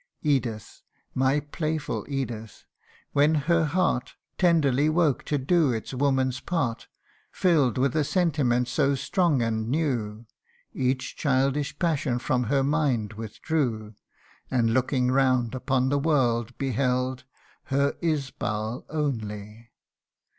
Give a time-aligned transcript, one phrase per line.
[0.23, 0.81] Edith,
[1.13, 2.65] my playful Edith,
[3.11, 6.87] when her heart Tenderly woke to do its woman's part,
[7.31, 10.25] FilFd with a sentiment so strong and new,
[10.73, 13.93] Each childish passion from her mind withdrew,
[14.49, 17.25] And looking round upon the world beheld
[17.65, 19.69] Her Isbal only.